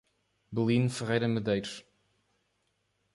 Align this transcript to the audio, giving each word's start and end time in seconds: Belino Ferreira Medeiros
Belino 0.51 0.89
Ferreira 0.89 1.27
Medeiros 1.27 1.85